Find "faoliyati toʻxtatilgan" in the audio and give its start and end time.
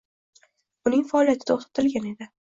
1.11-2.09